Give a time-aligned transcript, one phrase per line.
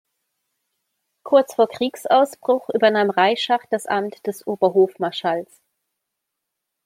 [1.21, 5.61] Kurz vor Kriegsausbruch übernahm Reischach das Amt des Oberhofmarschalls.